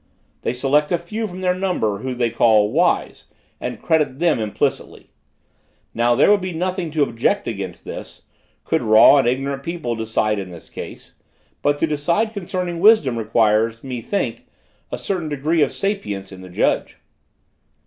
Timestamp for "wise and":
2.71-3.79